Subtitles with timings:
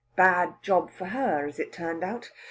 [0.15, 2.31] Bad job for her, as it turned out!